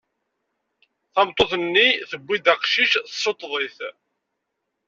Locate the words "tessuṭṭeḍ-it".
3.09-3.77